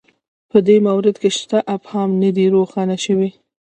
په 0.49 0.57
دې 0.67 0.77
مورد 0.87 1.15
کې 1.21 1.29
شته 1.37 1.59
ابهام 1.75 2.09
نه 2.21 2.29
دی 2.35 2.45
روښانه 2.55 2.97
شوی 3.05 3.29